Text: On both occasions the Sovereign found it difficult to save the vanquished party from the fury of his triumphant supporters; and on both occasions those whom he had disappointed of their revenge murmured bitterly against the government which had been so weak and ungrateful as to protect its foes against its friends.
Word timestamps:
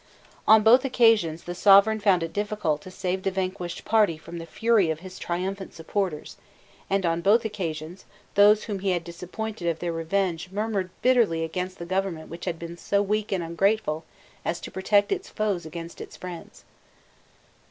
On 0.47 0.63
both 0.63 0.83
occasions 0.83 1.43
the 1.43 1.53
Sovereign 1.53 1.99
found 1.99 2.23
it 2.23 2.33
difficult 2.33 2.81
to 2.81 2.89
save 2.89 3.21
the 3.21 3.29
vanquished 3.29 3.85
party 3.85 4.17
from 4.17 4.39
the 4.39 4.47
fury 4.47 4.89
of 4.89 5.01
his 5.01 5.19
triumphant 5.19 5.75
supporters; 5.75 6.37
and 6.89 7.05
on 7.05 7.21
both 7.21 7.45
occasions 7.45 8.05
those 8.33 8.63
whom 8.63 8.79
he 8.79 8.89
had 8.93 9.03
disappointed 9.03 9.67
of 9.67 9.77
their 9.77 9.93
revenge 9.93 10.49
murmured 10.51 10.89
bitterly 11.03 11.43
against 11.43 11.77
the 11.77 11.85
government 11.85 12.31
which 12.31 12.45
had 12.45 12.57
been 12.57 12.77
so 12.77 12.99
weak 12.99 13.31
and 13.31 13.43
ungrateful 13.43 14.03
as 14.43 14.59
to 14.61 14.71
protect 14.71 15.11
its 15.11 15.29
foes 15.29 15.67
against 15.67 16.01
its 16.01 16.17
friends. 16.17 16.63